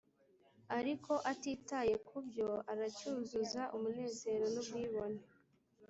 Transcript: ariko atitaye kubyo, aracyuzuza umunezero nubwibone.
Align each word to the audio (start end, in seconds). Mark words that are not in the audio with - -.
ariko 0.77 1.11
atitaye 1.31 1.93
kubyo, 2.07 2.49
aracyuzuza 2.71 3.61
umunezero 3.75 4.45
nubwibone. 4.53 5.21